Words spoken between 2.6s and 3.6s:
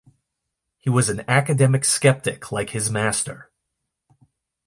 his master.